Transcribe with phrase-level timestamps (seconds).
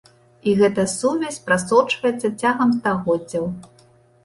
[0.51, 3.49] І гэта сувязь прасочваецца цягам стагоддзяў.